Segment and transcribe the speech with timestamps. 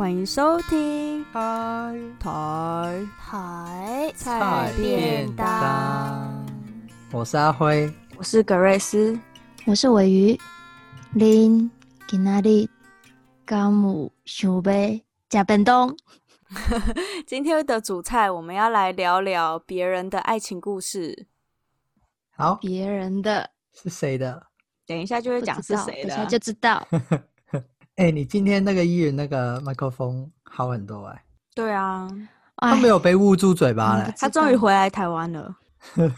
[0.00, 6.46] 欢迎收听台台台菜便当。
[7.12, 9.20] 我是阿辉，我是格瑞斯，
[9.66, 10.40] 我是尾鱼。
[11.14, 11.68] 恁
[12.08, 12.66] 今仔日
[13.44, 15.94] 敢有想要吃便当？
[17.26, 21.26] 今天的主菜，我们要来聊聊别人的爱情故事。
[22.30, 24.46] 好，别人的是谁的？
[24.86, 26.88] 等一下就会讲是谁的，等一下就知道。
[28.00, 31.22] 哎、欸，你今天那个艺人那个麦克风好很多哎、欸。
[31.54, 32.08] 对啊，
[32.56, 34.10] 他没有被捂住嘴巴了。
[34.16, 35.54] 他终于回来台湾了。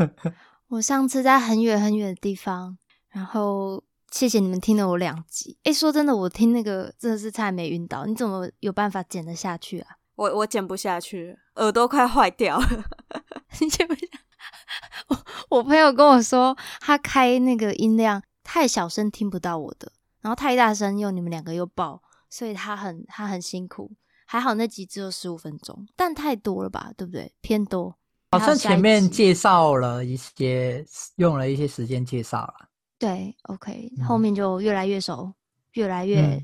[0.71, 2.79] 我上次在很远很远的地方，
[3.10, 5.59] 然后谢谢你们听了我两集。
[5.65, 8.07] 哎、欸，说真的，我听那个真的是差点没晕倒。
[8.07, 9.96] 你怎么有办法剪得下去啊？
[10.15, 12.85] 我我剪不下去，耳朵快坏掉了。
[13.60, 14.07] 你剪不下？
[15.10, 15.19] 我
[15.57, 18.23] 我朋友跟我说，他开那个音量。
[18.45, 23.93] 太小声听不到我的，然后太大声又你们两个又爆，所以他很他很辛苦。
[24.25, 27.30] 还好那集只有十五分钟，但太多了吧，对不对？
[27.43, 27.95] 偏多。
[28.30, 30.83] 好像前面介绍了一些，
[31.16, 32.69] 用了一些时间介绍了。
[32.99, 35.30] 对，OK，嗯，后面就越来越熟，
[35.73, 36.43] 越来越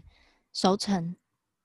[0.53, 1.03] 熟成。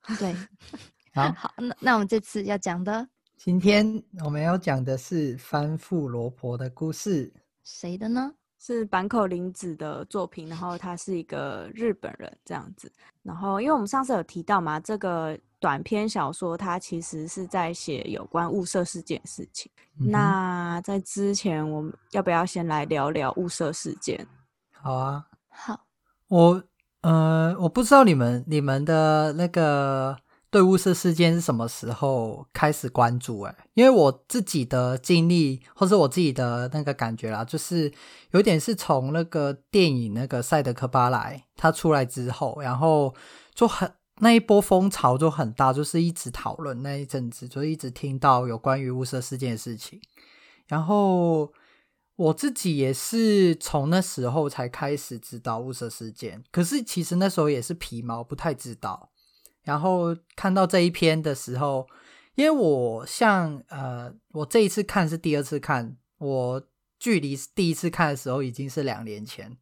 [0.08, 0.34] 嗯、对，
[1.14, 8.34] 好，好，那那我们这次要讲的，今天我们要讲的是翻覆罗婆的故事，谁的呢？
[8.66, 12.89] 是坂口绫子的作品，然后他是一个日本人这样子。
[13.22, 19.69] 然后，因为我们上次有提到嘛，这个短篇小说它其实是在写有关雾社事件的事情。
[20.00, 24.25] 嗯、那在之前，我们要不要先来聊聊雾社事件？
[24.72, 25.86] 好啊，好。
[26.30, 26.64] 我
[27.02, 30.17] 呃，我不知道你们你们的那个。
[30.54, 33.42] 对雾社事件是什么时候开始关注？
[33.42, 37.92] 哎，因为我自己的经历，或是我自己的那个感觉啦，就是
[38.30, 43.16] 有点是从那个电影那个《赛德克巴莱》它出来之后，然后
[43.56, 50.00] 就很那一波风潮就很大，就是一直讨论那一阵子，就一直听到有关于雾社事件的事情。
[50.68, 51.52] 然后
[52.16, 59.09] 我自己也是从那时候才开始知道雾社事件，可是其实那时候也是皮毛，不太知道。
[59.63, 61.88] 然后看到这一篇的时候，
[62.35, 66.68] 因为我像呃，我这一次看是第二次看，我
[67.00, 69.57] 距离第一次看的时候已经是两年前，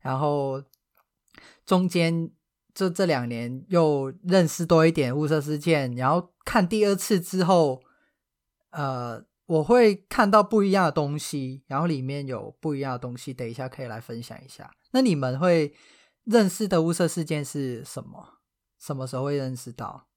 [0.00, 0.62] 然后
[1.64, 2.30] 中间
[2.74, 7.82] 就这两年又认识多一点雾社事件，然后看第二次之后，
[8.70, 14.70] 呃，我会看到不一样的东西，然后里面有不一样的东西，等一下可以来分享一下。
[14.90, 15.72] 那你们会
[16.24, 18.40] 认识的雾社事件是什么？
[18.84, 20.08] 什么时候会认识到？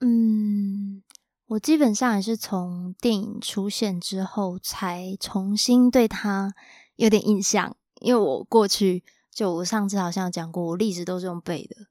[0.00, 1.00] 嗯，
[1.46, 6.52] 我基本上也是从电影出现之后才重新对他
[6.96, 11.86] 有点印象，因为我过去就我上次好像讲过，我历史都是用背的，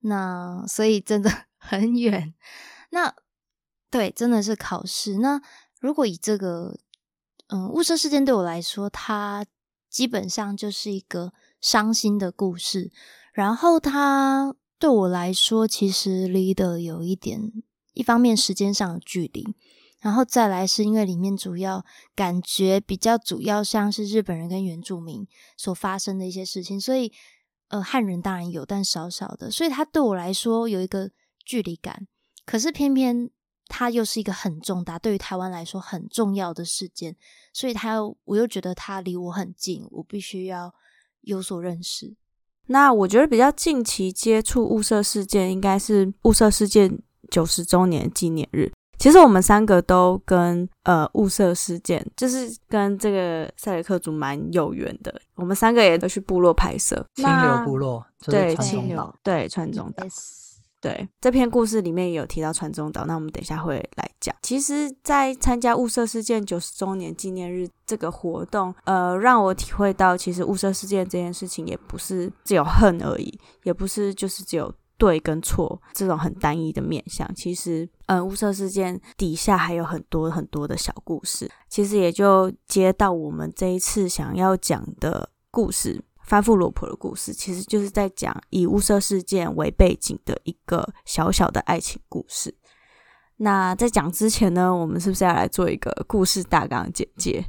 [0.00, 2.34] 那所以真的 很远。
[2.90, 3.14] 那
[3.90, 5.16] 对，真的是考试。
[5.18, 5.40] 那
[5.80, 6.78] 如果以这个
[7.46, 9.46] 嗯雾社事件对我来说，它
[9.88, 12.92] 基本上就是一个伤心的故事。
[13.32, 17.50] 然后它对我来说，其实离得有一点，
[17.94, 19.56] 一方面时间上的距离，
[20.00, 21.84] 然后再来是因为里面主要
[22.14, 25.26] 感觉比较主要像是日本人跟原住民
[25.56, 27.12] 所发生的一些事情，所以
[27.68, 31.10] 呃汉人当然有，但少少的，所以它对我来说有一个
[31.44, 32.06] 距离感。
[32.44, 33.30] 可是偏偏
[33.68, 37.16] 它又是一个很重大，对于台湾来说很重要的事件，
[37.54, 40.74] 所以它我又觉得它离我很近，我必须要
[41.20, 42.16] 有所认识。
[42.72, 46.98] 那我觉得比较近期接触雾社事件，应该是雾社事件
[47.30, 48.72] 九十周年纪念日。
[48.98, 55.12] 其实我们三个都跟呃雾社事件，就是跟这个赛雷克族蛮有缘的。
[55.34, 60.06] 我们三个也都去部落拍摄，清流部落，对清流，对川中岛。
[60.82, 64.34] 对，这篇故事里面也有提到川中岛，那我们等一下会来讲。
[64.42, 77.32] 其实，在参加雾社事件九十周年纪念日这个活动，呃，让我体会到，其实雾社事件这件事情也不是只有恨而已，也不是就是只有对跟错这种很单一的面向。
[77.32, 81.48] 其实，呃，雾社事件底下还有很多很多的小故事。
[81.68, 86.02] 其实也就接到我们这一次想要讲的故事。
[86.24, 92.56] 翻覆罗婆的故事，其实就是在讲以雾社事件为背景的一个小小的爱情故事。
[93.36, 97.44] 那在讲之前呢，我们是不是要来做一个故事大纲简介？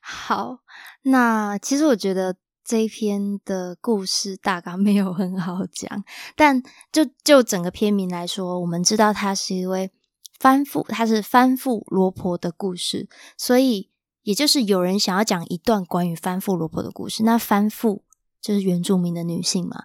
[0.00, 0.58] 好，
[1.02, 6.02] 那其实我觉得这一篇的故事大纲没有很好讲，
[6.34, 9.92] 但就就整个篇名来说，我们知道它是一位
[10.40, 13.91] 翻覆，它是翻覆罗婆的故事，所以。
[14.22, 18.02] 也就是有人想要讲一段关于翻覆罗婆的故事，那翻覆
[18.40, 19.84] 就是原住民的女性嘛，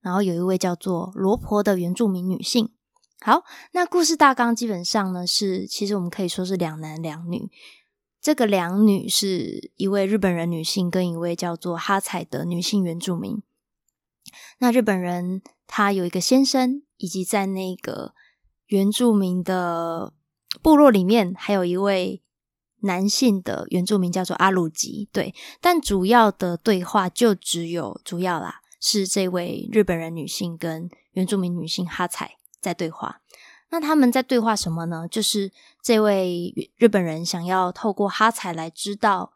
[0.00, 2.70] 然后有一位叫做罗婆的原住民女性。
[3.20, 3.42] 好，
[3.72, 7.50] 那故事大纲基本上呢是，其实我们可以说是两男两女。
[8.20, 13.42] 这个两女是一位日本人女性跟一位叫做哈彩的女性原住民。
[14.58, 18.14] 那日本人他有一个先生，以及在那个
[18.66, 20.12] 原住民的
[20.62, 22.22] 部落里面，还有一位
[22.80, 25.08] 男性的原住民叫做阿鲁吉。
[25.12, 33.20] 对，但主要的对话就只有主要啦，是这位日本人女性跟原住民女性哈彩在对话。
[33.70, 35.06] 那他们在对话什么呢？
[35.10, 35.52] 就是
[35.82, 39.34] 这位日本人想要透过哈彩来知道。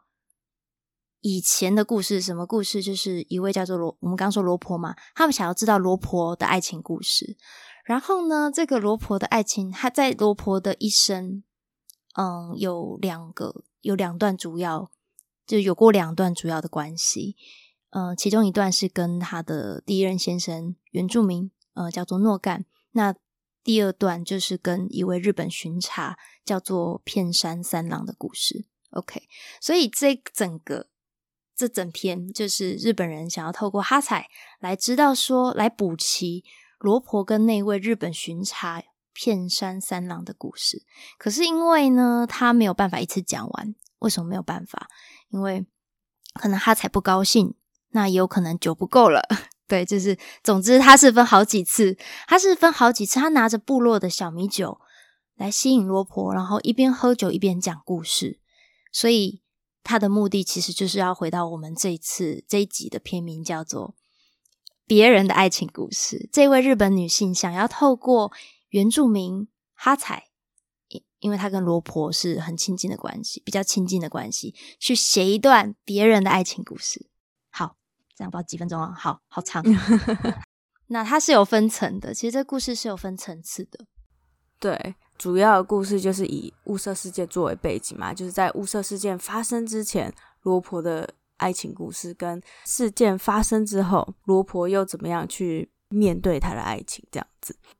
[1.25, 2.83] 以前的故事，什么故事？
[2.83, 7.37] 就是一位叫做罗，我们刚说罗婆嘛，他们想要知道罗婆的爱情故事。
[7.85, 11.41] 然后呢，这个罗婆的爱情，她在罗婆的一生，
[12.13, 14.89] 嗯，有两个，有两段主要，
[15.45, 17.35] 就有过两段主要的关系。
[17.89, 22.65] 嗯，其中一段是跟他的第一任先生原住民，呃，叫做诺干。
[22.91, 23.15] 那
[23.63, 28.65] 第二段就是跟一位日本巡查，叫做片山三郎的故事。
[28.91, 29.23] OK，
[29.61, 30.87] 所以这整个。
[31.55, 34.27] 这整篇就是日本人想要透过哈彩
[34.59, 36.43] 来知道说，来补齐
[36.79, 38.81] 罗婆跟那位日本巡查
[39.13, 40.83] 片山三郎的故事。
[41.17, 43.75] 可是因为呢，他没有办法一次讲完。
[43.99, 44.87] 为什么没有办法？
[45.29, 45.65] 因为
[46.33, 47.55] 可能他才不高兴，
[47.91, 49.21] 那也有可能酒不够了。
[49.67, 54.81] 对，就是总之他是分好几次，他是分好几次，他拿着部落的小米酒
[55.35, 58.39] 来吸引罗婆，然后一边喝酒一边讲故事，
[58.91, 59.41] 所以。
[59.85, 63.89] 他的目的其实就是要回到我们这一次这一集的片名，叫做
[64.87, 66.19] 《别人的爱情故事》。
[66.31, 68.31] 这位日本女性想要透过
[68.73, 70.29] 原住民哈彩，
[70.87, 77.07] 因因为他跟罗婆是很亲近的关系，比较亲近的关系，去写一段别人的爱情故事。
[77.51, 77.77] 好，
[78.15, 79.63] 这样不知道几分钟啊，好好长。
[80.89, 83.85] 那它是有分层的，其实这故事是有分层次的，
[84.59, 84.95] 对。
[85.19, 90.11] 主要的故事就是以雾社事件作为背景嘛，就是在雾社事件发生之前，
[90.41, 97.27] 罗婆的爱情故事，跟事件发生之后，罗婆又怎么样去面对她的爱情，这样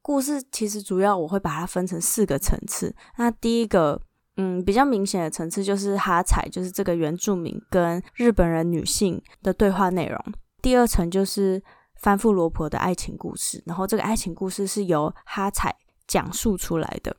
[0.01, 2.95] 故事其实主要我会把它分成四个层次。
[3.17, 4.01] 那第一个，
[4.37, 10.19] 嗯，比较明显的层次就是哈彩，就是这个原住民跟日本人女性的对话内容。
[10.61, 11.61] 第二层就是
[11.95, 15.75] 翻覆罗婆的爱情故事，然后这个爱情故事是由哈彩
[16.07, 17.15] 讲述出来的。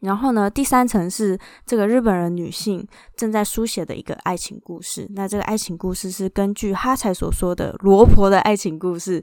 [0.00, 2.84] 然后呢，第三层是这个日本人女性
[3.14, 5.06] 正在书写的一个爱情故事。
[5.14, 9.22] 那这个爱情故事是根据哈彩所说的罗婆的爱情故事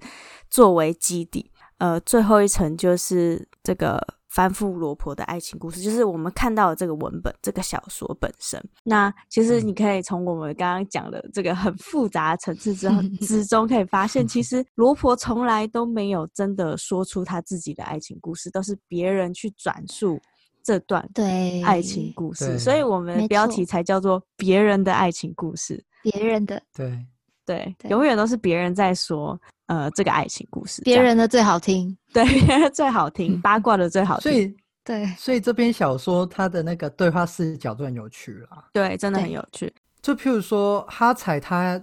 [0.50, 1.52] 作为基底。
[1.80, 4.00] 呃，最后一层就是这个
[4.30, 8.64] 翻覆罗婆的爱情故事，就是我们看到的这个文本，这个小说本身。
[8.84, 20.20] 那其实你可以从我们刚刚讲的这个很复杂的层次之后 之中，可以发现，其实罗婆从来都没有真的说出她自己的爱情故事，都是别人去转述。
[20.62, 25.84] 这段对爱情故事，所以我们的标题才叫做“别人的爱情故事”。
[26.04, 27.04] 别人的，对
[27.46, 29.40] 对，永远都是别人在说，
[29.70, 32.26] 呃，这个爱情故事，别人的最好听，对，
[32.72, 34.24] 最好听，八卦的最好听。
[34.24, 38.68] 所以，对，所以这篇小说它的那个对话视角就很有趣啦。
[38.74, 39.74] 对，真的很有趣。
[40.02, 41.82] 就譬如说，哈彩他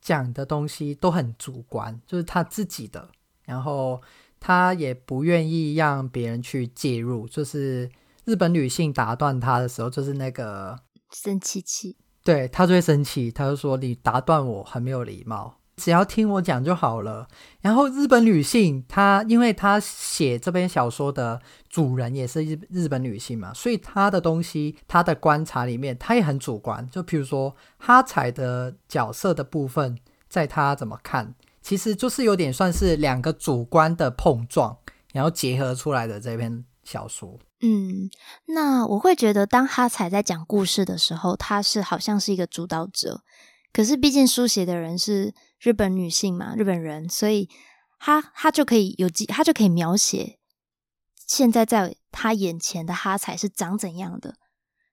[0.00, 3.08] 讲的东西都很主观，就是他自己的，
[3.44, 4.02] 然后
[4.40, 7.90] 他也不愿意让别人去介入，就是。
[8.24, 10.78] 日本女性打断他的时候，就是那个
[11.10, 17.26] 生气气，对，他就会生气，他就说你打断我很没有礼貌，只要听我讲就好了。
[17.60, 26.86] 然后日本女性，她因为她写这篇小说的主人也是日日本女性嘛，所以她的东西，她的观察里面，她也很主观。
[26.90, 29.96] 就譬如说哈彩的角色的部分，
[30.28, 34.76] 在她怎么看，其实就是有点算是两个主观的碰撞，
[35.12, 37.38] 然后结合出来的这篇小说。
[37.60, 38.08] 嗯，
[38.46, 43.22] 那我会觉得，当哈彩在讲故事的时候，他是好像是一个主导者。
[43.72, 47.48] 可是，毕竟书写的人是日本女性嘛，日本人，所以
[47.98, 50.38] 他他就可以有机，他就可以描写
[51.26, 54.36] 现在在他眼前的哈彩是长怎样的。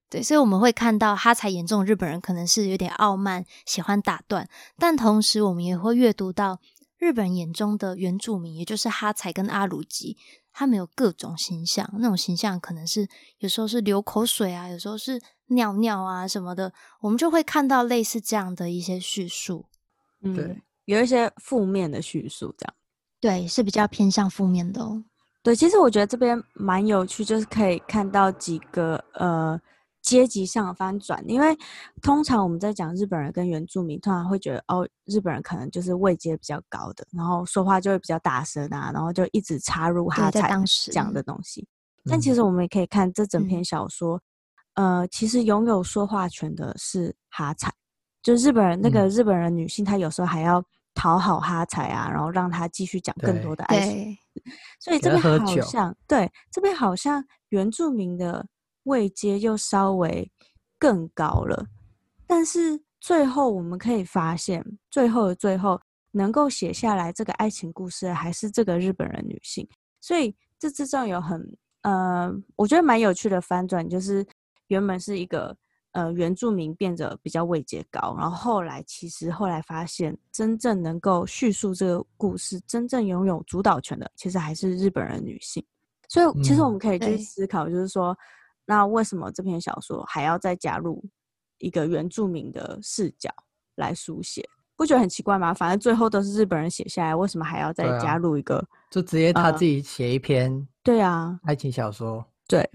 [0.08, 6.60] 对，所以我们会看到哈彩眼中的日本人可能是有点傲慢，喜欢打断，但同时我们也会阅读到
[7.00, 10.18] 日本眼中的原住民，也就是哈彩跟阿鲁吉。
[10.58, 19.66] 他们有各种形象，那种形象可能是有时候是流口水啊，有时候是尿尿啊什么的，我们就会看到类似这样的一些叙述。
[20.22, 22.74] 嗯，对，有一些负面的叙述，这样。
[23.20, 25.04] 对，是比较偏向负面的哦。
[25.42, 29.60] 对，其实我觉得这边蛮有趣，就是可以看到几个呃
[30.02, 31.56] 阶级上的翻转，因为
[32.02, 40.52] 通常我们在讲日本人跟原住民，通常会觉得哦，日本人可能就是位阶比较高的，然后说话就会比较大声啊，然后就一直插入哈彩
[40.92, 41.68] 讲的东西。
[42.08, 44.22] 但其实我们也可以看这整篇小说，嗯、
[44.76, 47.74] 呃，其实拥有说话权的是哈彩，
[48.24, 50.64] 就日本人那个日本人女性，她有时候还要
[50.94, 54.18] 讨好哈彩啊，然后让她继续讲更多的爱情。
[54.80, 58.46] 所以这边好像对，这边好像原住民的。
[58.86, 60.32] 位阶又稍微
[60.78, 61.66] 更高了，
[62.28, 69.68] 但是最后我们可以发现，最后的最后能够写下来这个爱情故事的还是这个日本人女性，
[70.00, 74.24] 所以这之中有很呃，我觉得蛮有趣的翻转，就是
[74.68, 75.56] 原本是一个
[75.92, 85.64] 呃原住民变得比较位阶高，然后后来其实后来发现，真正能够叙述这个故事、真正拥有主导权的，其实还是日本人女性。
[86.08, 88.12] 所以其实我们可以去思考，就是说。
[88.14, 88.18] 嗯
[88.68, 91.00] 那为什么这篇小说还要再加入
[91.60, 93.30] 一个原住民的视角
[93.76, 94.44] 来书写？
[94.76, 95.54] 不觉得很奇怪吗？
[95.54, 98.58] 反正最后都是日本人写下来，为什么还要再加入一个？
[98.58, 100.68] 啊、就直接他自己写一篇、呃？
[100.82, 102.26] 对啊，爱情小说。
[102.48, 102.68] 对，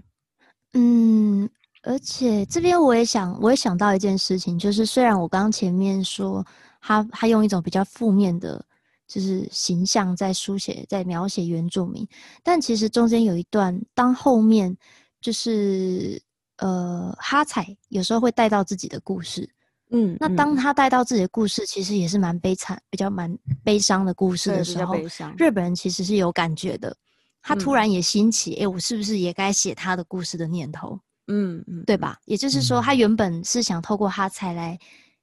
[0.75, 1.51] 嗯，
[1.83, 6.45] 而且这边我也想，我也想到一件事情，就是虽然我刚刚前面说
[6.81, 8.65] 他他用一种比较负面的，
[9.07, 12.07] 就是形象在书写，在描写原住民，
[12.43, 14.77] 但其实中间有一段，当后面。
[15.23, 16.19] 就是
[16.57, 19.47] 呃，哈彩有时候会带到自己的故事，
[19.91, 23.31] 嗯，那当他带到自己的故事，其实也是蛮悲惨、比较蛮
[23.63, 24.97] 悲伤的故事的时候，
[25.37, 26.97] 日本人其实是有感觉的。
[27.43, 30.99] 他突然也兴起，哎、嗯欸，我是不是也该写他的故事的念头？
[31.31, 32.19] 嗯嗯，对吧？
[32.25, 34.79] 也就是说，他原本是想透过哈才来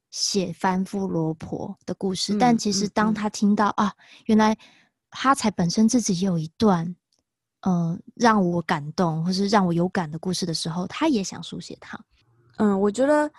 [0.09, 3.93] 写番夫罗婆的故事，嗯、但其实当他听到、嗯、啊，
[4.25, 4.57] 原来
[5.11, 6.95] 哈才本身自己也有一段。
[7.61, 11.99] 嗯、呃，让我感动或是让我有感的故事的时候，他也想书写它。
[12.57, 13.29] 嗯，我觉得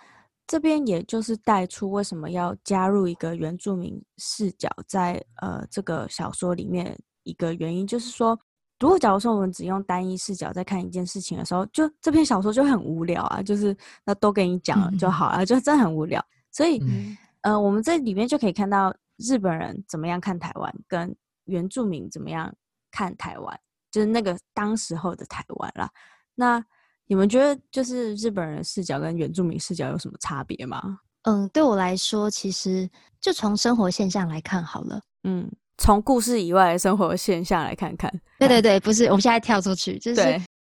[0.45, 8.37] 这边也就是带出为什么要加入一个原住民视角在呃这个小说里面一个原因，就是说，
[8.79, 16.23] 如果假如说我们只用单一视角在看一件事情的时候，就这篇小说就很无聊啊，就是那都给你讲了就好了，嗯、就真的很无聊。
[16.51, 22.53] 所以，嗯、呃，我们在里面就可以看到日本人怎么样看台湾，跟原住民怎么样
[22.89, 23.59] 看台湾。
[23.91, 25.89] 就是那个当时候的台湾啦，
[26.35, 26.63] 那
[27.07, 30.99] 你们觉得就是日本人视角跟原住民视角有什么差别吗？
[31.23, 32.87] 嗯，对我来说，其实
[33.19, 35.01] 就从生活现象来看好了。
[35.23, 38.11] 嗯，从故事以外的生活现象来看看。
[38.37, 40.21] 对对对，不是，我们现在跳出去，就是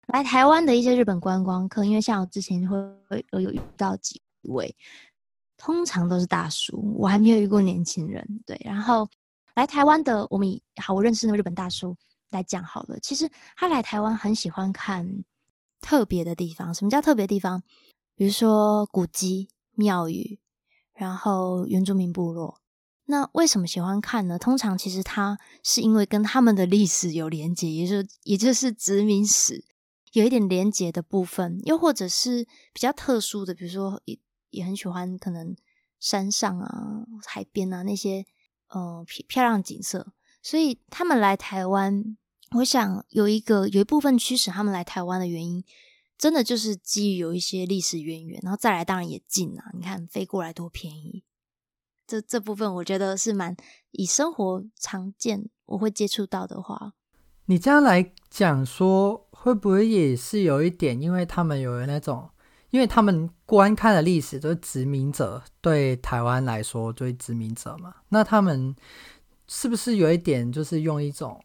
[0.09, 2.77] 来台湾的一些日本观光客，因为像我之前会
[3.09, 4.75] 会有遇到几位，
[5.57, 8.27] 通常都是大叔，我还没有遇过年轻人。
[8.45, 9.09] 对，然后
[9.55, 11.97] 来台湾的，我们以好，我认识那个日本大叔。
[12.31, 15.07] 来讲好了，其实他来台湾很喜欢看
[15.83, 16.73] 特别的地方。
[16.73, 17.63] 什么叫特别地方？
[18.17, 20.39] 比如说古迹、庙宇，
[20.95, 22.62] 然后原住民部落。
[23.07, 24.39] 那为什么喜欢看呢？
[24.39, 29.65] 通常其实他是因为跟他们的历史有连结，也就也就是殖民史
[30.13, 34.19] 有一点连结的部分，又或者是比较特殊的，比如说也
[34.51, 35.55] 也很喜欢可能
[35.99, 38.25] 山上啊、海边啊那些
[38.69, 42.17] 呃漂漂亮景色，所以他们来台湾。
[42.57, 45.65] 我想有一个有一部分驱使他们来台湾的原因，
[46.19, 49.71] 真的就是基于有一些历史渊源，然后再来当然也近啊。
[49.73, 51.25] 你看飞过来多便宜，
[52.07, 53.57] 这这部分我觉得是蛮
[53.93, 56.93] 以生活常见我会接触到的话，
[57.47, 62.31] 你这样来讲说，会不会也是有一点，因为他们有那种，
[62.71, 68.75] 因为他们观看的历史都是殖民者对台湾来说，就是殖民者嘛，那他们
[69.47, 71.43] 是不是有一点就是用一种。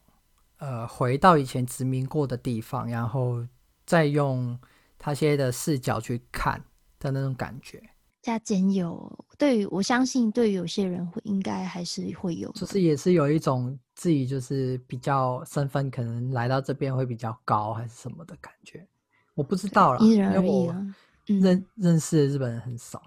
[0.59, 3.45] 呃，回到以前殖民过的地方，然后
[3.85, 4.59] 再用
[4.97, 6.59] 他些的视角去看
[6.97, 7.79] 的那种感觉，
[8.27, 9.25] 加减有。
[9.37, 18.85] 对于我相信，对于有些人会应该还是会有，就是也是有一种自己就是比较身份可能来到这边会比较高还是什么的感觉，
[19.33, 20.95] 我不知道啦，因人而异啊。
[21.25, 23.01] 认、嗯、认识的日本人很少，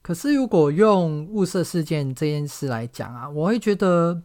[0.00, 4.22] 可是如果用物色事件这件事来讲啊，我会觉得。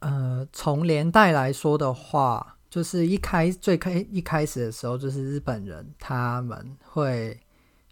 [0.00, 7.40] 呃，从连带来说的话，就是一开最开一开始的时候，就是日本人他们会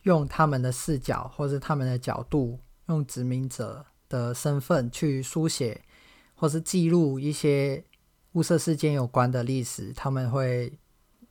[0.03, 5.81] 用他们的视角或是他们的角度，用殖民者的身份去书写
[6.35, 7.85] 或是记录一些
[8.33, 10.73] 雾社事件有关的历史，他们会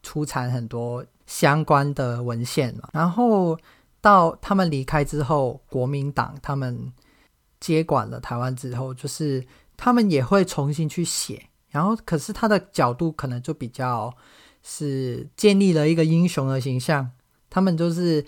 [0.03, 2.89] 出产很多相关的文献嘛。
[2.93, 3.57] 然后
[3.99, 6.91] 到他们离开之后，国民党他们
[7.59, 9.45] 接管了台湾之后，就是。
[9.83, 14.15] 他们也会重新去写，然后可是他的角度可能就比较
[14.61, 17.09] 是建立了一个英雄的形象。
[17.49, 18.23] 他们就是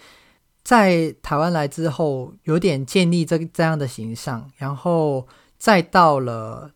[0.64, 5.28] 在台湾来之后，有点建立这这样的形象，然后
[5.58, 6.72] 再到了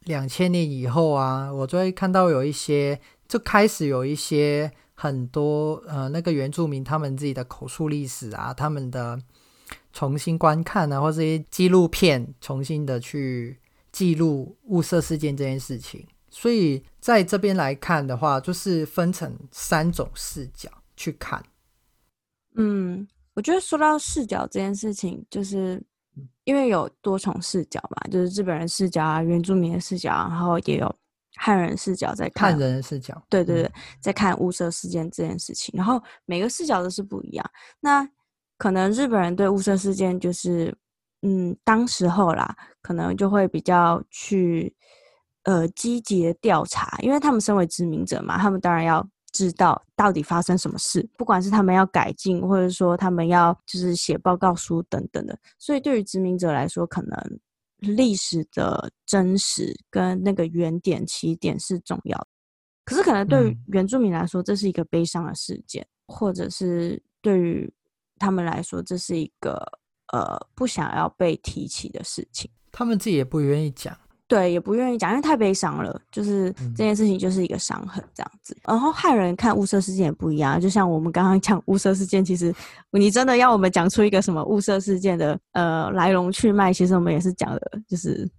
[0.00, 9.16] 两千年以后啊，我就会看到有一些，就开始有一些很多呃那个原住民他们自己的口述历史啊，他们的
[9.92, 13.56] 重新观看啊，或是一些纪录片重新的去
[13.92, 16.04] 记录雾社事件这件事情。
[16.30, 21.40] 所以在这边来看的话，就是分成三种视角去看。
[22.56, 23.06] 嗯。
[23.34, 25.82] 我觉得说到视角这件事情，就是
[26.44, 30.94] 因为有多重视角嘛，就是日本人视角啊、原住民的视角，然后也有
[31.36, 32.50] 汉人视角在看。
[32.50, 37.50] 汉人的视角，对对对，在看雾社事件这件事情，然后每个视角都是不一样。
[37.78, 38.06] 那
[38.58, 40.76] 可能日本人对雾社事件就是，
[41.22, 44.74] 嗯，当时候啦，可能就会比较去
[45.44, 49.08] 呃积极的调查，因为他们身为殖民者嘛，他们当然要。
[49.32, 57.40] 知道到底发生什么事，不管是他们要改进，或者说他们要就是写报告书等等的，所以对于殖民者来说，可能
[57.78, 62.26] 历史的真实跟那个原点起点是重要的。
[62.84, 67.72] 可是可能对于原住民来说，这是一个悲伤的事件，嗯、或者是对于
[68.18, 69.54] 他们来说，这是一个
[70.12, 73.96] 呃不想要被提起的事情，他们自己也不愿意讲。
[74.30, 76.00] 对，也不愿意讲，因为太悲伤了。
[76.12, 78.54] 就是这件事情就是一个伤痕这样子。
[78.62, 82.54] 嗯、然后汉人看雾社事件也不一样，就像我们刚刚讲雾社事件，其实
[82.92, 88.30] 你真的要我们讲出一个什么雾社事件的呃来龙去脉，其实我们也是讲的，就是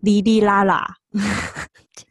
[0.00, 0.86] 哩哩啦啦。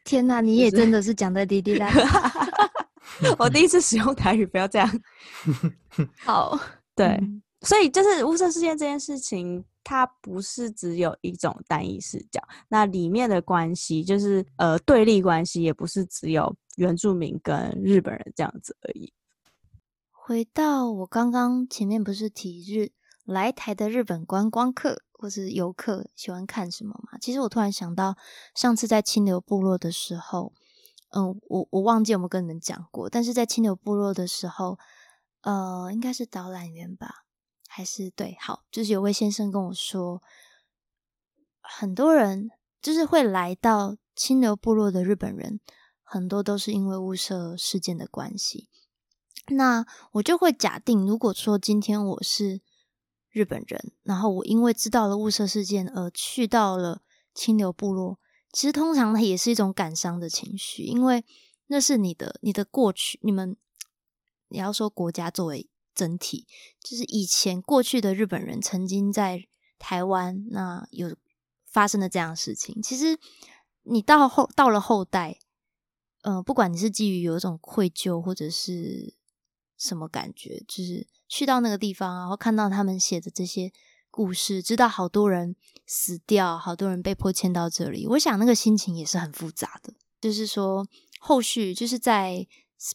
[0.04, 2.32] 天哪，你也真的是讲的哩哩啦啦。
[3.38, 5.02] 我第一次使用台语，不要这样。
[6.26, 6.60] 好，
[6.96, 9.64] 对，嗯、所以就是雾社事件这件事情。
[9.84, 19.14] 它不是只有一种单一视角，那里面的关系就是呃对立关系，也不是只有原住民跟日本人这样子而已。
[20.12, 22.92] 回到我刚刚前面不是提日
[23.26, 27.18] 来台的日本观光客或是游客喜欢看什么吗？
[27.20, 28.16] 其实我突然想到
[28.56, 30.54] 上次在清流部落的时候，
[31.10, 34.80] 嗯、我我忘记有没有跟你们讲过，但是在清流部落的时候，
[35.42, 37.23] 呃，应该是导览员吧。
[37.76, 40.22] 还是对，好，就是有位先生跟我说，
[41.60, 45.60] 很多人就是会来到清流部落的日本人，
[46.04, 48.70] 很多都是因为雾社事件的关系。
[49.48, 52.62] 那我就会假定，如果说今天我是
[53.32, 57.02] 日本人，然后我因为知道了雾社事件而去到了
[57.34, 58.20] 清流部落，
[58.52, 61.26] 其实通常它也是一种感伤的情绪，因为
[61.66, 63.58] 那是你的你的过去，你们
[64.50, 65.68] 你要说国家作为。
[65.96, 66.48] 整体
[66.82, 69.46] 就是以前过去的日本人曾经在
[69.78, 71.16] 台湾，那有
[71.66, 72.82] 发生了这样的事情。
[72.82, 73.18] 其实
[73.84, 75.38] 你到后到了后代，
[76.22, 79.14] 呃，不管你是基于有一种愧疚或者是
[79.78, 83.72] 什么感觉，就是去到那个地方，然后看到他们写的这些
[84.10, 89.94] 故事，知道好多人死掉，好多人被迫迁到这里，我想那个心情也是很复杂的。
[90.20, 90.88] 就是说，
[91.20, 92.48] 后续就是在。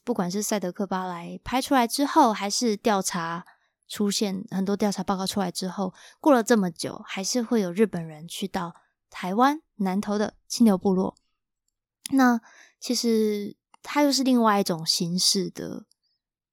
[0.04, 3.46] 不管是赛德克巴莱拍出来之后，还是调查
[3.88, 8.74] 出现很多调查报告出来之后，过了这么久，还是会有日本人去到
[9.08, 11.16] 台湾南投的清流部落。
[12.10, 12.40] 那
[12.78, 15.86] 其实它又是另外一种形式的，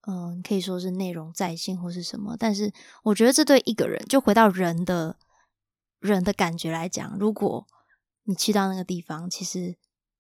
[0.08, 2.38] 嗯，可以说是内容再现或是什么。
[2.40, 2.72] 但是
[3.04, 5.18] 我觉得这对一个人，就回到人的
[6.00, 7.68] 人的感觉来讲，如果
[8.24, 9.76] 你去到那个地方，其实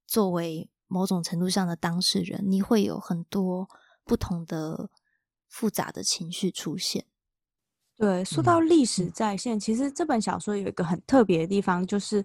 [0.05, 0.69] 作为。
[0.87, 3.67] 某种程度上的当事人，你会有很多
[4.03, 4.89] 不同的
[5.47, 7.05] 复杂的情绪出现。
[7.97, 12.23] 对，说到历史再现，嗯、其实这本小说有一个很特别的地方，就是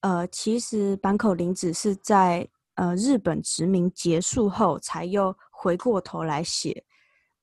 [0.00, 6.82] 呃，其实坂口绫子是在呃日本殖民结束后，才又回过头来写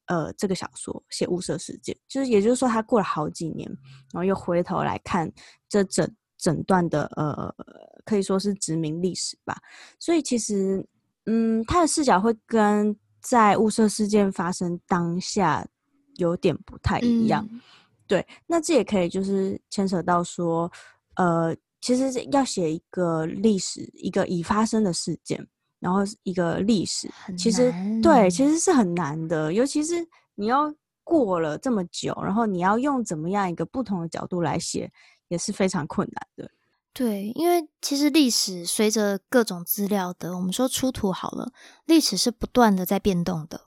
[0.08, 3.70] 呃这个小说，写雾社事件，就是也就是说，他过了好几年，
[4.12, 5.32] 然后又回头来看
[5.70, 6.12] 这整。
[6.38, 7.54] 整段的呃，
[8.06, 9.58] 可以说是殖民历史吧。
[10.00, 10.86] 所以其实，
[11.26, 15.68] 嗯，他的视角会跟在雾社事件发生当下
[16.18, 17.48] 有点不太一样。
[17.52, 17.60] 嗯、
[18.08, 20.72] 对，那这也可以就是牵扯到说，
[21.16, 25.46] 呃，其实要写一个历史，一个已发生的事件，
[25.80, 29.52] 然后一个历史，其实对，其实是很难的。
[29.52, 29.96] 尤其是
[30.36, 30.74] 你要
[31.04, 34.92] 过了这么久，然后你要用怎么样一个不同的角度来写。
[35.28, 36.52] 也是非常困难的，
[36.94, 41.52] 对，因为其实历史随着各种资料的，我们说出土好了，
[41.86, 43.66] 历史是不断的在变动的。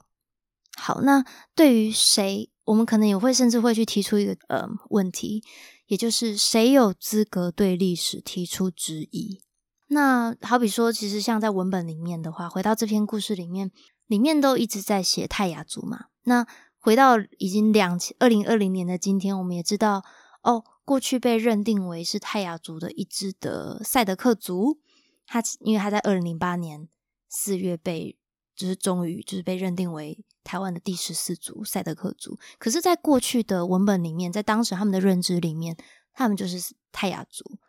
[0.75, 5.43] 好，那对于谁，我们可能也会甚至会去提出一个呃问题，
[5.87, 9.41] 也就是谁有资格对历史提出质疑？
[9.87, 13.69] 那好比说，其实像在文本里面的话，回到这篇故事里面，
[14.07, 16.47] 里面都一直在写泰雅族嘛，那
[16.79, 20.03] 回到已经两千二零二零年的今天，我们也知道
[20.41, 24.79] 哦，过去被认定为是泰雅族的一支的赛德克族，
[25.25, 26.89] 他因为他在二零零八年
[27.29, 28.17] 四月被
[28.55, 35.77] 就是终于就是被认定为台湾的第十四族赛德克族，可是，在过去的文本里面，在当时他们的认知里面，
[36.13, 37.59] 他们就是泰雅族，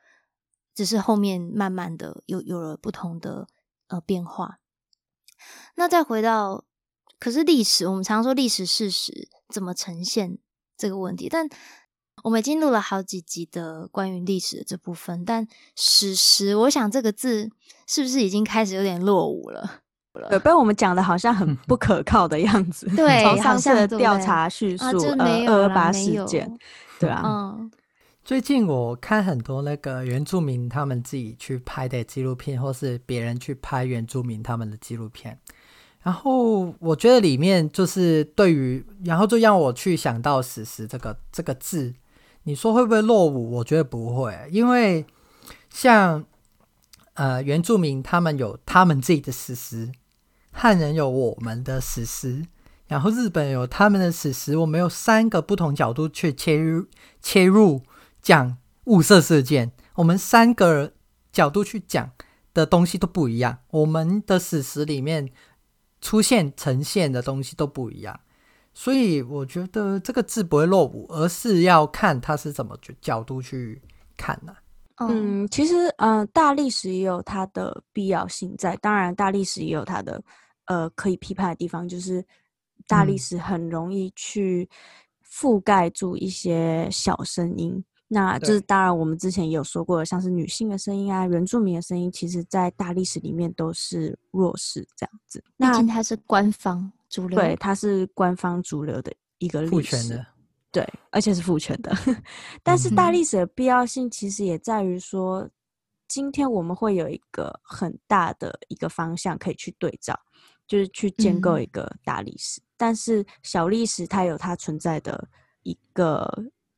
[0.74, 3.46] 只是后面慢慢的有有了不同的
[3.88, 4.60] 呃变化。
[5.76, 6.64] 那再回到。
[7.18, 10.38] 可是历史，我们常说历史事实怎么呈现
[10.76, 11.48] 这个问题，但
[12.22, 17.50] 我们已经录了好几集的关于历史的这部分，但史实，我想这个字
[17.86, 19.80] 是不是已经开始有点落伍了？
[20.28, 22.86] 对，被我们讲的好像很不可靠的样子。
[22.94, 24.84] 对，上次的调查叙述，
[25.18, 26.58] 呃，二二八事件，
[27.00, 27.22] 对啊。
[27.24, 27.70] 嗯，
[28.22, 35.38] 最近我看很多那个原住民他们自己去拍的纪录片，或是别人去拍原住民他们的纪录片。
[36.02, 41.94] 然后我觉得里面就是对于，然后就让我去想到“史实”这个这个字，
[42.44, 43.50] 你说会不会落伍？
[43.52, 45.06] 我觉得不会，因为
[45.70, 46.24] 像
[47.14, 49.90] 呃原住民他们有他们自己的史实，
[50.50, 52.44] 汉人有我们的史实，
[52.88, 56.86] 然后日本有他们的史实，我们有三个不同角度去切入
[57.20, 57.82] 切入
[58.20, 60.92] 讲雾社事件，我们三个
[61.32, 62.10] 角度去讲
[62.52, 65.30] 的东西都不一样，我们的史实里面。
[66.04, 68.18] 出现呈现的东西都不一样，
[68.74, 73.80] 所以我觉得这个字不会落伍，而是要看他是怎么角度去
[74.16, 74.52] 看呢、
[74.94, 75.06] 啊？
[75.08, 80.22] 嗯，其实，嗯、呃，大历史也有它的必要性在，当然，大历史也有它的
[80.66, 82.24] 呃可以批判的地方，就是
[82.86, 84.68] 大历史很容易去
[85.26, 87.72] 覆盖住一些小声音。
[87.72, 95.42] 嗯那就是当然，我们之前也有说过，像是女性的声音啊、原住民的声音，其实在大历史里面都是弱势这样子。
[95.56, 100.26] 毕竟它是官方主流，对，它是官方主流的一个历史，的，
[100.72, 101.96] 对，而且是父权的。
[102.64, 105.48] 但是大历史的必要性其实也在于说，
[106.08, 110.18] 今天我们会有一个很大的一个方向可以去对照，
[110.66, 112.60] 就是去建构一个大历史。
[112.62, 115.28] 嗯、但是小历史它有它存在的
[115.62, 116.26] 一个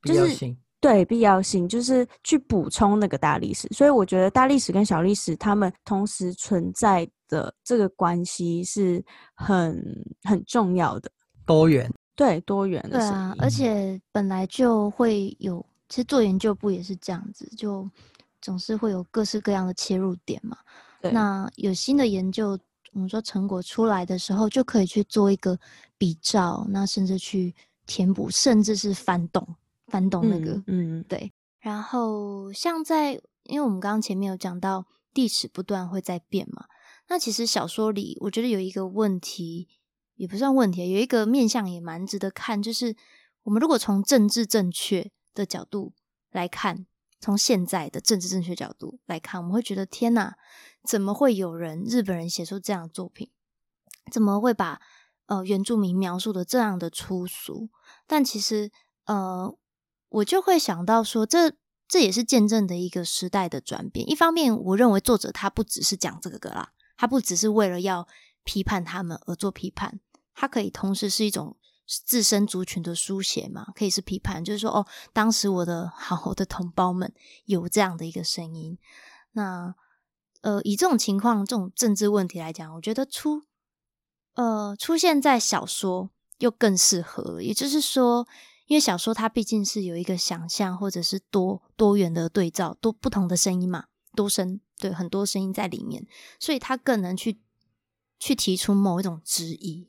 [0.03, 0.55] 就是。
[0.81, 11.11] 对，必要性就是去补充那个大历史，所以我觉得大历史跟小历史它们同时存在的这个关系是很很重要的。
[11.45, 12.97] 多元，对，多元的。
[12.97, 17.87] 对啊，而且本来就会有，其实做研究不也是这样子，就
[18.41, 20.57] 总是会有各式各样的切入点嘛。
[21.01, 22.57] 对，那有新的研究，
[22.93, 25.59] 我们说成果出来的时候，就可以去做一个
[25.97, 27.53] 比照，那甚至去
[27.85, 29.47] 填补，甚至是翻动。
[29.87, 31.31] 翻动那个，嗯，嗯对。
[31.59, 34.83] 然后像在，因为我们刚刚前面有讲到
[35.13, 36.65] 历史不断会在变嘛，
[37.07, 39.67] 那其实小说里我觉得有一个问题，
[40.15, 42.95] 也不算问题，有一个面向也蛮值得看，就是
[43.43, 45.93] 我们如果从政治正确的角度
[46.31, 46.85] 来看，
[47.19, 50.35] 从现在的政治正确角度来看，我们会觉得天哪，
[50.83, 53.29] 怎么会有人日本人写出这样的作品？
[54.11, 54.81] 怎么会把
[55.25, 57.69] 呃原住民描述的这样的粗俗？
[58.07, 58.71] 但其实
[59.05, 59.57] 呃。
[60.09, 61.51] 我就会想到说，这
[61.89, 64.09] 这也是见证的一个时代的转变。
[64.09, 68.07] 一方面，我认为作者他不只是讲这个歌啦，他不只是为了要
[68.43, 69.99] 批判他们而做批判，
[70.33, 77.13] 他可以同时是一种自身族群的书写嘛，可以是批判，就是说，哦，当时我的 好我的同胞们
[77.45, 78.77] 有这样的一个声音。
[79.33, 79.75] 那
[80.41, 83.43] 呃，以这种情况、这种政治问题来讲，我觉得出
[84.33, 88.27] 呃出现在小说又更适合了，也就是说。
[88.67, 96.05] 因为小说它毕竟是有一个想象，或者是多多元的对照，多不同的声音嘛，多声，对，很多声音在里面，
[96.39, 97.37] 所以他更能去
[98.19, 99.87] 去提出某一种质疑。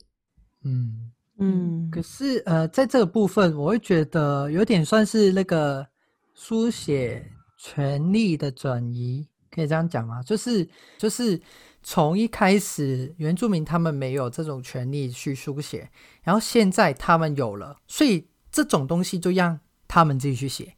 [0.63, 1.89] 嗯嗯。
[1.91, 5.87] 可是呃，在这个部分，我会觉得有点算是那个
[6.33, 10.21] 书写权利的转移，可以这样讲吗？
[10.23, 11.41] 就是就是
[11.83, 15.89] 从一开始原住民他们没有这种权利去书写，
[16.23, 18.27] 然后现在他们有了，所以。
[18.49, 20.73] 这种东西就让他们自己去写，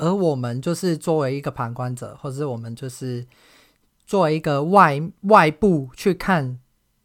[0.00, 3.26] 而我们就是作为一个旁观者，或者是我们就是
[4.06, 6.58] 作为一个外外部去看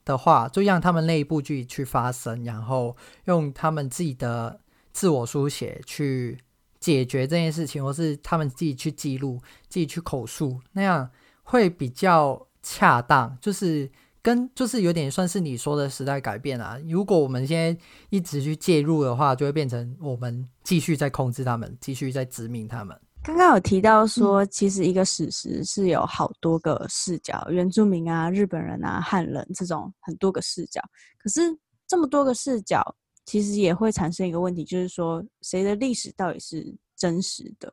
[0.05, 4.59] 的话，就让他们内部去去发声，然后用他们自己的
[4.93, 6.39] 自我书写去
[6.79, 11.09] 解决这件事情，或是他们自己去记录、自己去口述，那样
[11.43, 13.91] 会比较恰当，就是。
[14.25, 16.79] 跟就是有点算是你说的时代改变啊。
[16.87, 22.99] 如果我们现在一直去介入的话，就会变成我们继续在控制他们，继续在殖民他们。
[23.23, 30.81] 刚刚有提到说，其实一个史实是有好多个视角，原住民啊、日本人啊、汉人这种很多个视角。
[31.19, 31.41] 可是
[31.85, 32.83] 这么多个视角，
[33.25, 37.71] 其实也会产生一个问题，就是说谁的历史到底是真实的？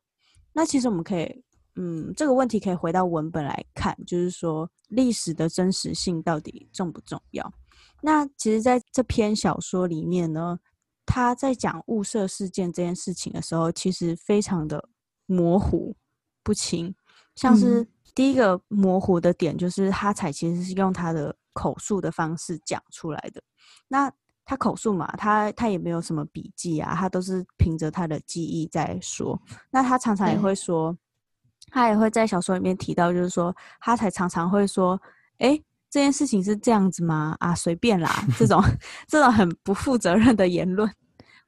[0.52, 1.42] 那其实我们可以，
[1.76, 7.52] 嗯，这个问题可以回到文本来看，就是说历史的真实性到底重不重要？
[8.00, 10.58] 那其实在这篇小说里面呢，
[11.06, 14.88] 他在讲雾社事件这件事情的时候，其实非常的
[15.26, 15.94] 模糊
[16.42, 16.94] 不清，
[17.34, 23.42] 像是第一个模糊的点就是哈彩其实是用他的口述的方式讲出来的，
[23.88, 24.12] 那。
[24.44, 29.40] 他口述嘛，他他也没有什么笔记啊，他都是凭着他的记忆在说。
[29.70, 30.94] 那他常常也会说，
[31.72, 35.00] 他也会在小说里面提到，就是说，他才常常会说，
[35.38, 35.58] 哎，
[35.90, 37.34] 这件事情是这样子吗？
[37.40, 38.62] 啊，随便啦， 这种
[39.08, 40.88] 这种很不负责任的言论，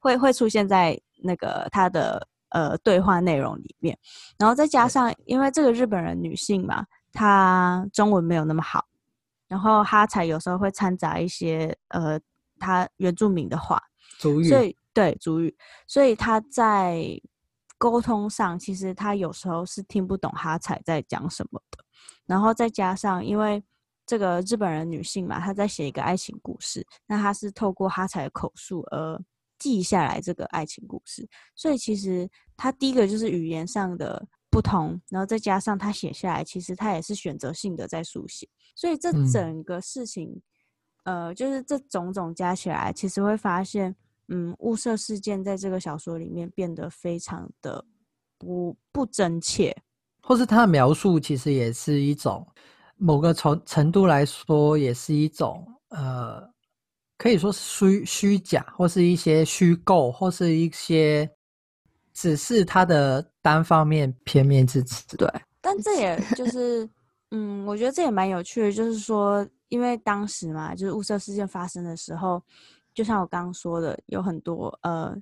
[0.00, 3.96] 会会出现在那个他的呃对话内容里面。
[4.38, 8.86] 然后再加上，因为这个日本人女性嘛，她中文没有那么好，
[9.46, 12.18] 然后哈才有时候会掺杂一些呃。
[12.60, 13.82] 他原住民的话，
[14.16, 15.54] 族语，所以对族语，
[15.88, 17.04] 所以他在
[17.78, 21.78] 沟通上，其实他有时候是听不懂哈彩在讲什么的。
[22.26, 23.62] 然后再加上，因为
[24.06, 29.20] 这个日本人女性嘛，她在写一个爱情故事，那她是透过哈彩的口述而
[29.58, 40.30] 记下来这个爱情故事，所以其实她第一个就是语言上的不同，然后再加上她写下来，其实她也是选择性的在书写，所以这整个事情。
[40.30, 40.42] 嗯
[41.04, 43.94] 呃，就是这种种加起来，其实会发现，
[44.28, 47.84] 嗯，物色事件在这个小说里面变得非常的
[48.38, 49.76] 不不真切，
[50.22, 52.46] 或是他的描述其实也是一种
[52.96, 56.42] 某个程程度来说，也是一种呃，
[57.18, 61.30] 可以说是虚虚假，或是一些虚构，或是一些
[62.12, 65.16] 只是他的单方面片面之词。
[65.16, 65.28] 对，
[65.60, 66.88] 但这也就是，
[67.30, 69.46] 嗯，我觉得这也蛮有趣的，就是说。
[69.70, 72.40] 因为当时嘛，就是物色事件发生的时候，
[72.94, 75.14] 就像我刚刚说的，有很多呃，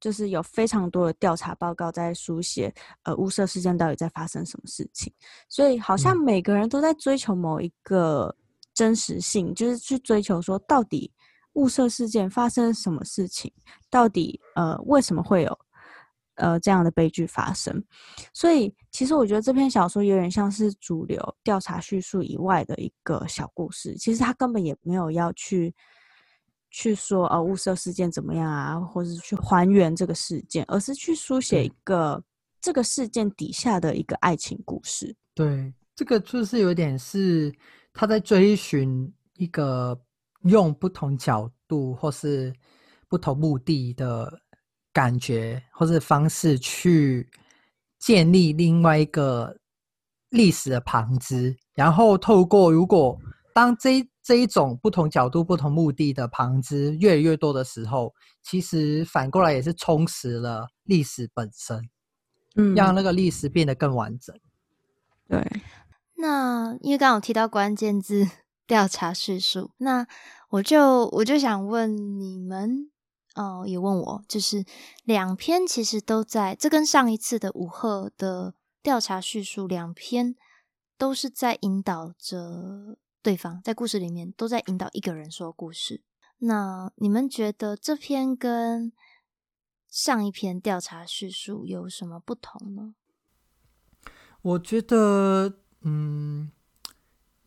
[0.00, 5.12] 就是有非常多的调查报告在书写呃雾社事件到底在发生什么事情，
[5.48, 8.34] 所以好像每个人都在追求某一个
[8.74, 11.12] 真实性，嗯、就是去追求说到底
[11.54, 13.52] 雾社事件发生什么事情，
[13.88, 15.58] 到底呃为什么会有。
[16.36, 17.84] 呃，这样的悲剧发生，
[18.32, 23.94] 所以其实我觉得这篇小说有点像是主流调查叙述以外的一个小故事。
[23.96, 25.74] 其实他根本也没有要去
[26.70, 32.22] 去说呃物色事件怎么样啊，或者是去还原这个事件，而是去书写一个
[32.60, 35.14] 这个事件底下的一个爱情故事。
[35.34, 37.52] 对，这个就是有点是
[37.92, 40.00] 他在追寻一个
[40.44, 42.52] 用不同角度或是
[43.08, 44.40] 不同目的的。
[44.92, 47.30] 感觉或是方式去
[48.00, 49.56] 建立另外一个
[50.30, 53.16] 历史的旁支，然后透过如果
[53.54, 61.88] 当这这一种不同角度、不同目的的旁支越来越多的时候，其实反过来也是充实了历史本身，
[62.56, 64.34] 嗯，让那个历史变得更完整。
[65.28, 65.46] 对，
[66.16, 68.28] 那因为刚刚有提到关键字
[68.66, 70.06] 调查叙述，那
[70.50, 72.90] 我就我就想问你们。
[73.36, 74.64] 哦，也问我，就是
[75.04, 80.34] 两篇其实都在，这跟上一次的五贺的调查叙述，两篇
[80.98, 86.02] 都是在引导着对方，在故事里面都在引导一个人说故事。
[86.38, 88.92] 那你们觉得这篇跟
[89.88, 92.94] 上一篇调查叙述有什么不同呢？
[94.42, 96.50] 我觉得，嗯，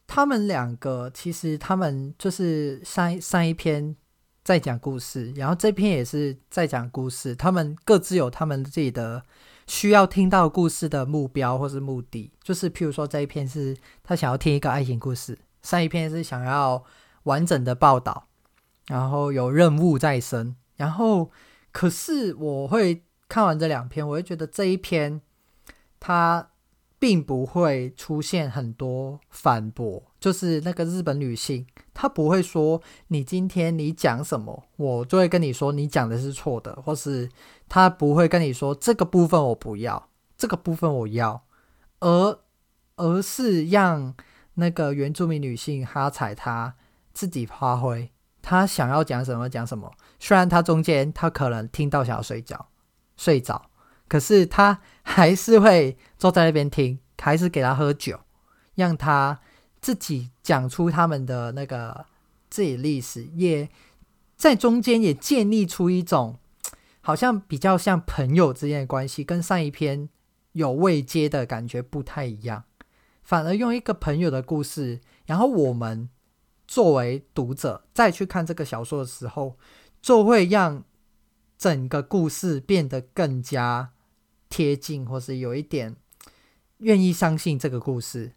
[0.06, 3.96] 他们两个其实他们就是上上一篇。
[4.44, 7.34] 在讲故事，然后这篇也是在讲故事。
[7.34, 9.24] 他们各自有他们自己的
[9.68, 16.84] 需要听到故事的目标或是目的，就是譬如说这一篇是他想要听一个爱情故事，上一篇是想要
[17.24, 18.28] 完整的报道，
[18.86, 20.56] 然后有任务在身。
[20.76, 21.32] 然后，
[21.72, 25.20] 可是我会看完这两篇，我会觉得这一篇
[26.00, 26.50] 他。
[27.00, 37.30] 并不会出现很多反驳，就是那个日本女性，她不会说你今天你讲什么，我就会跟你说你讲的是错的，或是
[37.68, 41.44] 她不会跟你说这个部分我不要，这个部分我要，
[42.00, 42.40] 而
[42.96, 44.16] 而是让
[44.56, 46.76] 那个原住民女性哈彩她
[47.14, 48.12] 自己发挥，
[48.42, 52.68] 她想要讲什么讲什么，虽然她中间她可能听到想要睡觉
[53.18, 53.70] 睡着。
[54.08, 58.20] 可是她还是会坐在那边听，还是给他喝酒，
[58.76, 59.40] 让他
[59.80, 62.06] 自己讲出他们的那个
[62.50, 63.70] 自己历史，也
[64.36, 66.38] 在中间也建立出一种
[67.02, 70.10] 好像比较像朋友之间的关系，跟上一篇
[70.52, 72.66] 有未接的感觉不太一样，
[73.24, 76.10] 反而用一个朋友的故事，然后我们
[76.68, 79.58] 作为读者再去看这个小说的时候，
[80.02, 80.84] 就会让
[81.58, 83.94] 整个故事变得更加
[84.50, 85.96] 贴近，或是有一点
[86.80, 88.34] 愿意相信这个故事。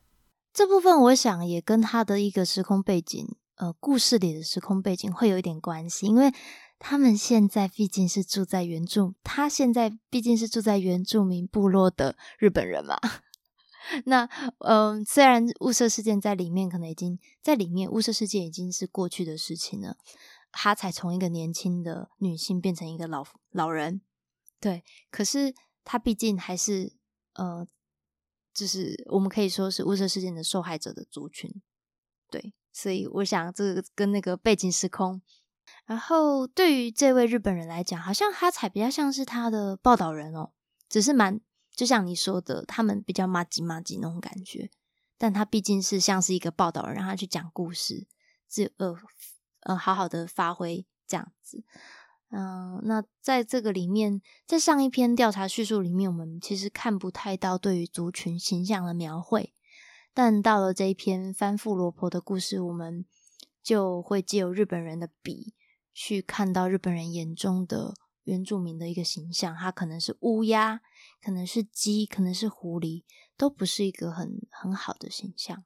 [0.52, 6.32] 这部分我想也跟他的一个时空背景，呃，故事里的时空背景会有一点关系，因为
[6.78, 12.98] 他们现在毕竟是住在原住，他现在毕竟是住在原住民部落的日本人嘛。
[14.04, 19.96] 那嗯、虽然雾社事件在里面可能已经在里面，雾社事件已经是过去的事情了，
[20.52, 24.00] 他才从一个年轻的女性变成一个老老人，
[24.60, 26.92] 对，可是他毕竟还是
[27.34, 27.66] 呃。
[28.56, 31.60] 就是我们可以说是雾社事件的受害者的族群，
[32.30, 35.20] 对，所以我想这个跟那个背景时空，
[35.84, 40.52] 然后对于这位日本人来讲，好像哈彩比较像是他的报道人哦，
[40.88, 41.38] 只是蛮
[41.76, 44.70] 就像你说的，他们比较麻吉麻吉那种感觉，
[45.18, 48.06] 但他毕竟是像是一个报道人，让他去讲故事，
[48.48, 48.96] 自呃
[49.60, 51.62] 呃好好的发挥这样子。
[52.30, 59.52] 嗯、那在这个里面，在上一篇调查叙述里面，我们其实看不太到对于族群形象的描绘，
[60.12, 63.04] 但到了这一篇翻覆罗婆的故事，我们
[63.62, 65.54] 就会借由日本人的笔
[65.94, 70.80] 去看到日本人眼中的原住民的一个形象，他可能是乌鸦，
[71.26, 73.02] 可能是鸡，可能是狐狸，
[73.36, 75.64] 都不是一个很很好的形象。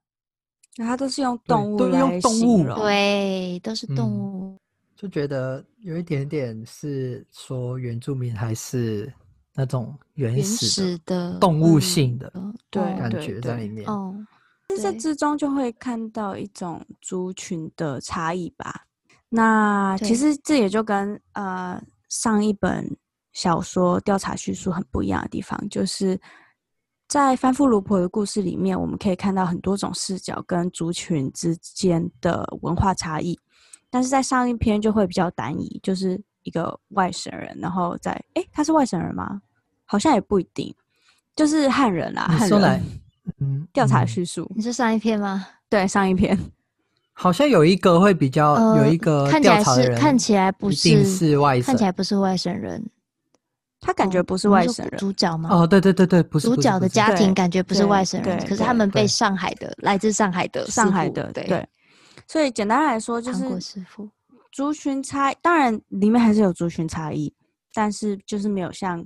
[0.79, 4.55] 那它都是用动物来形容，对，都是动物。
[4.55, 4.59] 嗯
[4.97, 9.11] 就觉得有一点点是说原住民还是
[9.55, 12.31] 那种原始的动物性的
[12.71, 14.15] 对感觉在里面哦，
[14.69, 18.87] 在这之中就会看到一种族群的差异吧。
[19.31, 22.95] 那其实这也就跟呃上一本
[23.33, 26.21] 小说调查叙述很不一样的地方，就是
[27.09, 33.39] 在翻覆卢婆的故事里面，我们可以看到很多种视角跟族群之间的文化差异。
[33.91, 39.43] 但是在上一篇就会比较单一，就是一个外省人，然后在诶，他是外省人吗？
[39.85, 40.73] 好像也不一定，
[41.35, 42.23] 就是汉人啦。
[42.29, 42.83] 汉人，
[43.41, 45.45] 嗯，调查叙述，你是上一篇吗？
[45.69, 46.39] 对，上一篇
[47.13, 52.89] 好像有一个会比较、呃、有一个调查人看起来是看起来不是是外省，看起来不是外省人，
[53.81, 55.49] 他感觉不是外省人，主角吗？
[55.51, 61.45] 哦，对对对对，不是主角的家庭感觉不是外省人，可是他们被上海的来自上海的上海的对。
[61.45, 61.69] 对
[62.29, 63.59] 所以简单来说，就是
[64.53, 67.35] 族群差，当然里面还是有族群差异，
[67.73, 69.05] 但是就是没有像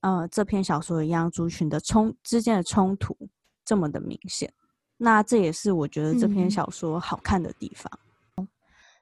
[0.00, 3.14] 呃这篇小说一样，族群的冲之间的冲突
[3.64, 4.50] 这么的明显。
[4.96, 7.90] 那这也是我觉得这篇小说好看的地方。
[8.36, 8.48] 嗯、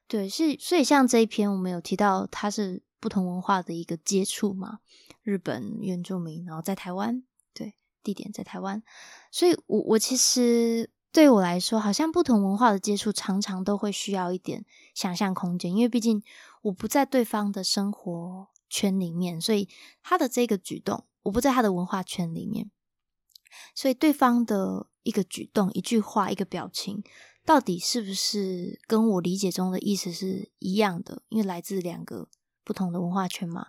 [0.08, 4.78] 对，是所以像这一篇，我们有提到它是不同文化的一个接触嘛，
[5.22, 7.22] 日本原住民，然后在台湾，
[7.54, 8.82] 对，地点在台湾，
[9.30, 10.90] 所以我我其实。
[11.12, 16.22] 对我来说，好像不同文化的接触常常都会需要一点想象空间，因为毕竟
[16.60, 19.66] 我不在对方的生活圈里面，所以
[20.02, 22.70] 他的这个举动，我不在他的文化圈里面，
[23.74, 27.02] 所以对方的一个举动、一句话、一个表情，
[27.46, 31.22] 到底是不是跟我理解中的意思是一样的？
[31.30, 32.28] 因为来自两个
[32.66, 33.68] 不同的文化圈嘛，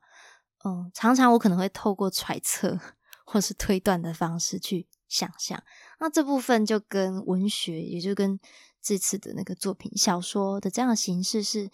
[0.66, 2.80] 嗯，常常我可能会透过揣测
[3.24, 5.64] 或是推断的方式去想象。
[6.00, 8.40] 那这部分就跟文学，也就跟
[8.82, 11.70] 这次的那个作品小说的这样形式是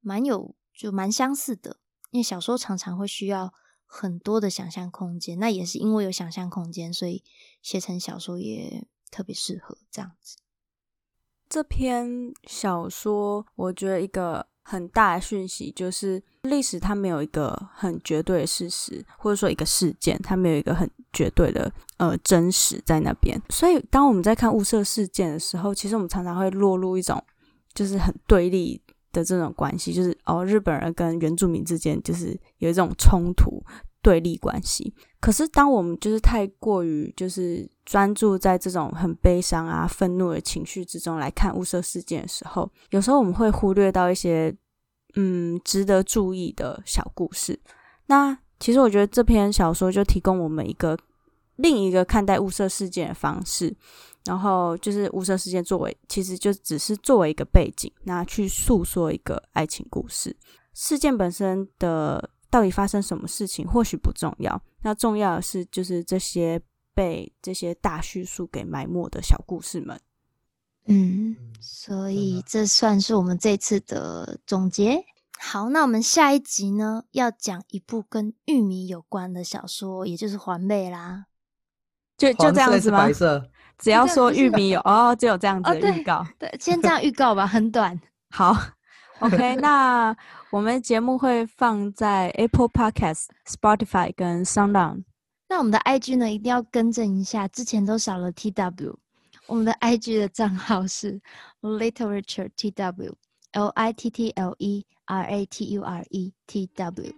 [0.00, 1.78] 蛮有，就蛮相似的。
[2.10, 3.52] 因为小说常常会需要
[3.84, 7.24] 很多的想象空间，那也是因为有想象空间，所以
[7.60, 10.36] 写成小说也特别适合这样子。
[11.48, 21.72] 这篇小说，我觉得一个很大的讯息就是，历史它没有一个很绝对的事实，或者说一个事件，它没有一个很绝对的。
[21.98, 27.22] 呃，真实在那边，所以当我们在看雾社事件的时候，其实我们常常会落入一种
[27.74, 28.80] 就是很对立
[29.12, 33.62] 的这种关系，就是哦，日本人跟原住民之间就是有一种冲突
[34.00, 34.94] 对立关系。
[35.20, 44.56] 可是当我们就是太过于就是专注在这种很悲伤啊、愤怒的情绪之中来看雾社事件的时候，有时候我们会忽略到一些
[45.16, 47.58] 嗯值得注意的小故事。
[48.06, 50.96] 那其实我觉得这篇小说就提供我们一个。
[51.56, 53.76] 另一个看待雾社事件的方式，
[54.24, 60.34] 然后就是雾社事件作为，其实就只是作为一个背景，那去诉说一个爱情故事。
[60.72, 66.58] 事件本身的到底发生什么事情，或许不重要，那重要的是就是这些
[67.00, 69.98] 被这些大叙述给埋没的小故事们。
[70.84, 75.02] 嗯，所以这算是我们这次的总结。
[75.38, 81.24] 好，那我们下一集呢，要讲一部跟玉米有关的小说，也就是环妹啦。
[82.18, 83.08] 就就这样子吗？
[83.78, 86.26] 只要说玉米有哦，就有这样子的预告。
[86.38, 87.98] 对，先这样预告吧，很短。
[88.28, 88.54] 好
[89.20, 90.14] ，OK，那
[90.50, 95.04] 我们节目会放在 Apple Podcast、Spotify 跟 SoundOn。
[95.50, 98.94] 那我们的 IG 呢，一定要更正一下，之前都少了 TW。
[99.46, 101.20] 我们的 IG 的账号是
[101.60, 107.12] Literature TW，L I T T L E R A T U R E T W。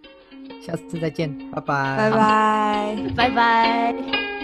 [0.65, 4.42] 下次再见，拜拜，拜拜，拜拜。